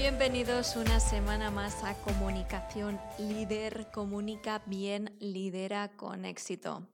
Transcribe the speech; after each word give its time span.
Bienvenidos 0.00 0.76
una 0.76 0.98
semana 0.98 1.50
más 1.50 1.84
a 1.84 1.92
Comunicación 1.92 2.98
Líder. 3.18 3.90
Comunica 3.92 4.62
bien, 4.64 5.14
lidera 5.20 5.94
con 5.94 6.24
éxito. 6.24 6.88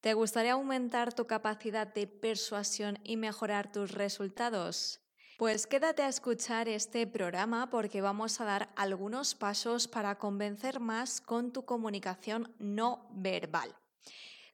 ¿Te 0.00 0.14
gustaría 0.14 0.52
aumentar 0.52 1.12
tu 1.12 1.26
capacidad 1.26 1.92
de 1.92 2.06
persuasión 2.06 3.00
y 3.02 3.16
mejorar 3.16 3.72
tus 3.72 3.90
resultados? 3.90 5.00
Pues 5.38 5.66
quédate 5.66 6.04
a 6.04 6.08
escuchar 6.08 6.68
este 6.68 7.04
programa 7.08 7.68
porque 7.68 8.00
vamos 8.00 8.40
a 8.40 8.44
dar 8.44 8.70
algunos 8.76 9.34
pasos 9.34 9.88
para 9.88 10.16
convencer 10.16 10.78
más 10.78 11.20
con 11.20 11.52
tu 11.52 11.64
comunicación 11.64 12.54
no 12.60 13.08
verbal. 13.10 13.74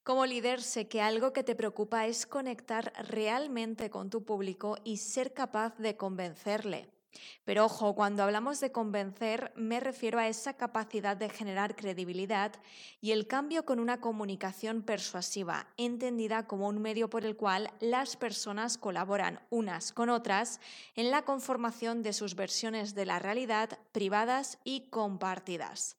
Como 0.03 0.25
líder 0.25 0.63
sé 0.63 0.89
que 0.89 1.03
algo 1.03 1.35
que 1.35 1.45
te 1.45 1.55
preocupa 1.55 2.07
es 2.07 2.25
conectar 2.25 2.95
realmente 3.07 3.91
con 3.91 4.09
tu 4.09 4.25
público 4.25 4.79
y 4.83 4.97
ser 4.97 5.35
capaz 5.35 5.77
de 5.77 5.99
convencerle. 5.99 6.96
Pero 7.45 7.65
ojo, 7.65 7.95
cuando 7.95 8.23
hablamos 8.23 8.61
de 8.61 8.73
convencer 8.73 9.53
me 9.57 9.81
refiero 9.81 10.19
a 10.19 10.29
esa 10.29 10.55
capacidad 10.55 11.17
de 11.17 11.29
generar 11.29 11.77
credibilidad 11.77 12.53
y 13.01 13.13
el 13.13 13.27
cambio 13.27 13.65
con 13.65 13.81
una 13.81 14.01
comunicación 14.01 14.83
persuasiva, 14.83 15.69
entendida 15.77 16.47
como 16.47 16.69
un 16.69 16.81
medio 16.81 17.11
por 17.11 17.25
el 17.25 17.37
cual 17.37 17.71
las 17.81 18.17
personas 18.17 18.79
colaboran 18.79 19.41
unas 19.51 19.93
con 19.93 20.09
otras 20.09 20.61
en 20.95 21.11
la 21.11 21.23
conformación 21.23 22.03
de 22.03 22.13
sus 22.13 22.35
versiones 22.35 22.95
de 22.95 23.07
la 23.07 23.19
realidad 23.19 23.79
privadas 23.93 24.59
y 24.65 24.89
compartidas. 24.91 25.97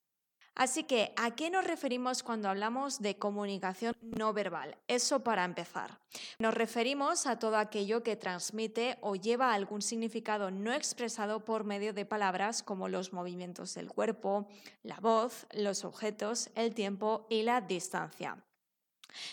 Así 0.58 0.86
que, 0.86 1.14
¿a 1.18 1.36
qué 1.36 1.52
nos 1.52 1.66
referimos 1.66 2.24
cuando 2.24 2.50
hablamos 2.50 3.00
de 3.00 3.16
comunicación 3.20 3.96
no 4.02 4.34
verbal? 4.34 4.76
Eso 4.88 5.24
para 5.24 5.46
empezar. 5.46 6.00
Nos 6.40 6.56
referimos 6.56 7.28
a 7.28 7.38
todo 7.38 7.58
aquello 7.58 8.02
que 8.02 8.16
transmite 8.16 8.98
o 9.02 9.16
lleva 9.16 9.54
algún 9.54 9.84
significado 9.84 10.50
no 10.50 10.74
expresado 10.74 11.46
por 11.46 11.64
medio 11.64 11.94
de 11.94 12.06
palabras 12.06 12.64
como 12.64 12.88
los 12.88 13.14
movimientos 13.14 13.76
del 13.76 13.90
cuerpo, 13.90 14.48
la 14.82 15.00
voz, 15.00 15.46
los 15.54 15.86
objetos, 15.86 16.50
el 16.56 16.74
tiempo 16.74 17.28
y 17.30 17.44
la 17.44 17.62
distancia. 17.62 18.44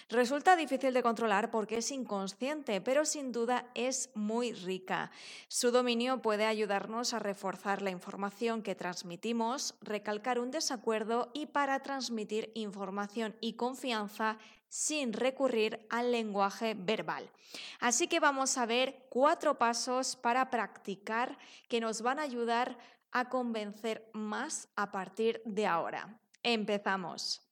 Resulta 0.08 0.56
difícil 0.56 0.94
de 0.94 1.02
controlar 1.02 1.50
porque 1.50 1.78
es 1.78 1.90
inconsciente, 1.90 2.80
pero 2.80 3.04
sin 3.04 3.32
duda 3.32 3.66
es 3.74 4.10
muy 4.14 4.52
rica. 4.52 5.10
Su 5.48 5.70
dominio 5.70 6.22
puede 6.22 6.46
ayudarnos 6.46 7.12
a 7.14 7.18
reforzar 7.18 7.82
la 7.82 7.90
información 7.90 8.62
que 8.62 8.74
transmitimos, 8.74 9.74
recalcar 9.80 10.38
un 10.38 10.50
desacuerdo 10.50 11.30
y 11.34 11.46
para 11.46 11.80
transmitir 11.80 12.50
información 12.54 13.36
y 13.40 13.54
confianza 13.54 14.38
sin 14.68 15.12
recurrir 15.12 15.86
al 15.88 16.10
lenguaje 16.10 16.74
verbal. 16.74 17.30
Así 17.78 18.08
que 18.08 18.18
vamos 18.18 18.58
a 18.58 18.66
ver 18.66 19.06
cuatro 19.08 19.56
pasos 19.56 20.16
para 20.16 20.50
practicar 20.50 21.38
que 21.68 21.80
nos 21.80 22.02
van 22.02 22.18
a 22.18 22.22
ayudar 22.22 22.76
a 23.12 23.28
convencer 23.28 24.10
más 24.12 24.68
a 24.74 24.90
partir 24.90 25.40
de 25.44 25.66
ahora. 25.66 26.18
Empezamos. 26.42 27.43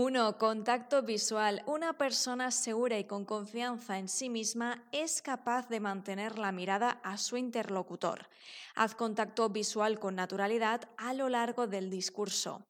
1. 0.00 0.38
Contacto 0.38 1.02
visual. 1.02 1.64
Una 1.66 1.98
persona 1.98 2.52
segura 2.52 3.00
y 3.00 3.04
con 3.04 3.24
confianza 3.24 3.98
en 3.98 4.06
sí 4.06 4.30
misma 4.30 4.84
es 4.92 5.22
capaz 5.22 5.68
de 5.68 5.80
mantener 5.80 6.38
la 6.38 6.52
mirada 6.52 7.00
a 7.02 7.18
su 7.18 7.36
interlocutor. 7.36 8.28
Haz 8.76 8.94
contacto 8.94 9.48
visual 9.48 9.98
con 9.98 10.14
naturalidad 10.14 10.82
a 10.98 11.14
lo 11.14 11.28
largo 11.28 11.66
del 11.66 11.90
discurso. 11.90 12.64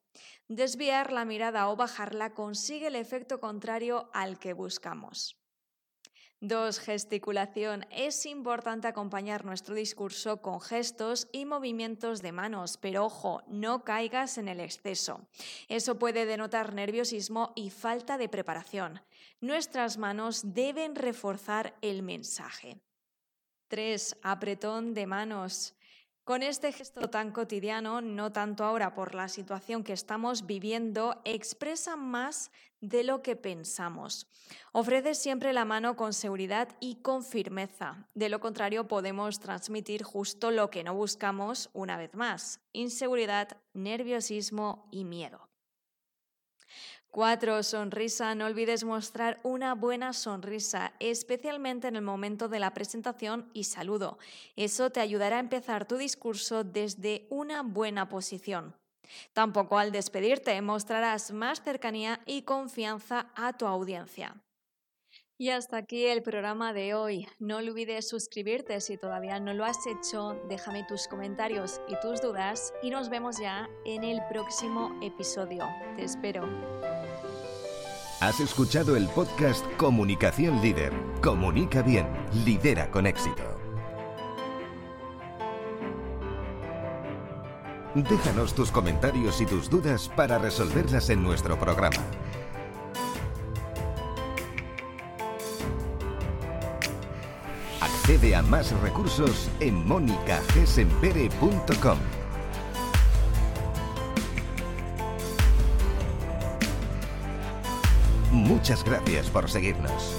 Desviar 0.49 1.13
la 1.13 1.27
mirada 1.27 1.69
o 1.69 1.77
bajarla 1.77 2.33
consigue 2.33 2.87
el 2.87 2.97
efecto 2.97 3.41
contrario 3.41 4.09
al 4.15 4.39
que 4.39 4.55
buscamos. 4.55 5.38
2. 6.41 6.79
Gesticulación. 6.79 7.85
Es 7.91 8.25
importante 8.25 8.87
acompañar 8.87 9.45
nuestro 9.45 9.75
discurso 9.75 10.41
con 10.41 10.61
gestos 10.61 11.27
y 11.33 11.45
movimientos 11.45 12.23
de 12.23 12.31
manos, 12.31 12.77
pero 12.77 13.05
ojo, 13.05 13.43
no 13.49 13.83
caigas 13.83 14.39
en 14.39 14.47
el 14.47 14.61
exceso. 14.61 15.27
Eso 15.69 15.99
puede 15.99 16.27
denotar 16.27 16.75
nerviosismo 16.75 17.53
y 17.57 17.71
falta 17.71 18.19
de 18.19 18.29
preparación. 18.29 19.01
Nuestras 19.41 19.99
manos 19.99 20.55
deben 20.55 20.95
reforzar 20.95 21.77
el 21.83 22.03
mensaje. 22.05 22.81
3. 23.67 24.19
Apretón 24.23 24.95
de 24.95 25.07
manos. 25.07 25.75
Con 26.29 26.43
este 26.43 26.73
gesto 26.73 27.09
tan 27.09 27.33
cotidiano, 27.33 28.03
no 28.03 28.33
tanto 28.33 28.63
ahora 28.63 28.93
por 28.93 29.15
la 29.15 29.29
situación 29.29 29.83
que 29.83 29.95
estamos 29.95 30.45
viviendo, 30.45 31.23
expresa 31.25 31.97
más 31.97 32.51
de 32.83 33.03
lo 33.03 33.23
que 33.23 33.35
pensamos. 33.35 34.27
Ofrece 34.73 35.15
siempre 35.15 35.55
la 35.55 35.65
mano 35.65 35.97
con 35.97 36.13
seguridad 36.13 36.69
y 36.81 36.97
con 36.97 37.25
firmeza. 37.25 38.07
De 38.13 38.29
lo 38.29 38.41
contrario, 38.41 38.89
podemos 38.89 39.41
transmitir 39.41 40.03
justo 40.03 40.51
lo 40.51 40.69
que 40.69 40.85
no 40.85 40.93
buscamos 40.93 41.71
una 41.73 41.97
vez 41.97 42.15
más, 42.15 42.61
inseguridad, 42.75 43.57
nerviosismo 43.73 44.87
y 44.91 45.07
miedo. 45.07 45.48
4. 47.11 47.63
Sonrisa. 47.63 48.35
No 48.35 48.47
olvides 48.47 48.85
mostrar 48.85 49.41
una 49.43 49.75
buena 49.75 50.13
sonrisa, 50.13 50.93
especialmente 51.01 51.89
en 51.89 51.97
el 51.97 52.03
momento 52.03 52.49
de 52.49 52.61
la 52.61 52.75
presentación 52.75 53.51
y 53.53 53.65
saludo. 53.65 54.19
Eso 54.57 54.91
te 54.91 55.01
ayudará 55.01 55.37
a 55.37 55.41
empezar 55.41 55.87
tu 55.87 55.97
discurso 55.97 56.65
desde 56.65 57.27
una 57.31 57.63
buena 57.63 58.09
posición. 58.09 58.77
Tampoco 59.33 59.79
al 59.79 59.91
despedirte 59.91 60.61
mostrarás 60.61 61.33
más 61.33 61.63
cercanía 61.63 62.21
y 62.27 62.43
confianza 62.43 63.33
a 63.35 63.57
tu 63.57 63.67
audiencia. 63.67 64.37
Y 65.41 65.51
hasta 65.51 65.77
aquí 65.77 66.05
el 66.07 66.23
programa 66.23 66.73
de 66.73 66.95
hoy. 66.95 67.29
No 67.39 67.59
olvides 67.59 68.09
suscribirte 68.09 68.81
si 68.81 68.97
todavía 68.97 69.39
no 69.39 69.55
lo 69.55 69.65
has 69.65 69.87
hecho. 69.87 70.37
Déjame 70.49 70.85
tus 70.89 71.07
comentarios 71.07 71.81
y 71.87 71.95
tus 72.01 72.21
dudas 72.21 72.75
y 72.83 72.91
nos 72.91 73.09
vemos 73.09 73.39
ya 73.39 73.71
en 73.85 74.03
el 74.03 74.21
próximo 74.29 74.99
episodio. 75.01 75.65
Te 75.95 76.03
espero. 76.03 76.43
Has 78.21 78.41
escuchado 78.41 78.97
el 78.97 79.07
podcast 79.07 79.65
Comunicación 79.77 80.61
Líder. 80.61 80.93
Comunica 81.23 81.83
bien, 81.83 82.09
lidera 82.45 82.91
con 82.91 83.07
éxito. 83.07 83.45
Déjanos 87.95 88.55
tus 88.55 88.73
comentarios 88.73 89.41
y 89.41 89.47
tus 89.47 89.71
dudas 89.71 90.11
para 90.17 90.39
resolverlas 90.39 91.11
en 91.11 91.23
nuestro 91.23 91.57
programa. 91.57 92.05
Accede 97.81 98.35
a 98.35 98.43
más 98.43 98.73
recursos 98.81 99.49
en 99.61 99.87
monicagesempere.com. 99.87 101.99
Muchas 108.33 108.83
gracias 108.85 109.31
por 109.31 109.49
seguirnos. 109.49 110.17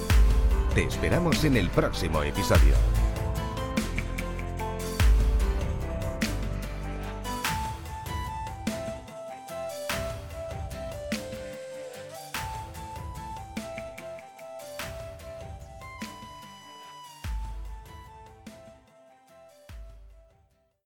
Te 0.73 0.85
esperamos 0.85 1.44
en 1.44 1.57
el 1.57 1.69
próximo 1.69 2.23
episodio. 2.23 2.75